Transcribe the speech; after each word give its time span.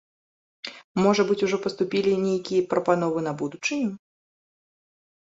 Можа 1.07 1.25
быць, 1.27 1.37
ужо 1.49 1.57
паступілі 1.67 2.11
нейкія 2.25 2.67
прапановы 2.75 3.27
на 3.31 3.39
будучыню? 3.45 3.91